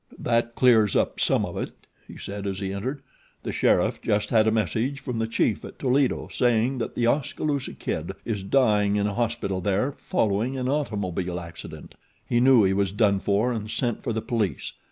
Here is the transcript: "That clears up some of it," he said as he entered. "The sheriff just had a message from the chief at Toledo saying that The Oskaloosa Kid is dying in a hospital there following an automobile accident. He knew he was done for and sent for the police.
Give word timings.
"That 0.17 0.55
clears 0.55 0.95
up 0.95 1.19
some 1.19 1.45
of 1.45 1.55
it," 1.57 1.73
he 2.07 2.17
said 2.17 2.47
as 2.47 2.57
he 2.57 2.73
entered. 2.73 3.03
"The 3.43 3.51
sheriff 3.51 4.01
just 4.01 4.31
had 4.31 4.47
a 4.47 4.51
message 4.51 4.99
from 4.99 5.19
the 5.19 5.27
chief 5.27 5.63
at 5.63 5.77
Toledo 5.77 6.27
saying 6.29 6.79
that 6.79 6.95
The 6.95 7.05
Oskaloosa 7.05 7.75
Kid 7.75 8.13
is 8.25 8.41
dying 8.41 8.95
in 8.95 9.05
a 9.05 9.13
hospital 9.13 9.61
there 9.61 9.91
following 9.91 10.57
an 10.57 10.67
automobile 10.67 11.39
accident. 11.39 11.93
He 12.27 12.39
knew 12.39 12.63
he 12.63 12.73
was 12.73 12.91
done 12.91 13.19
for 13.19 13.51
and 13.53 13.69
sent 13.69 14.01
for 14.01 14.11
the 14.11 14.23
police. 14.23 14.73